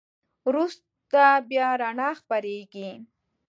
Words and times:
وروسته 0.47 1.23
بیا 1.49 1.67
رڼا 1.81 2.09
خپرېږي. 2.19 2.89